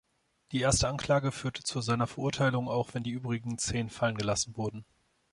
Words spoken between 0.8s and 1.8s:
Anklage führte zu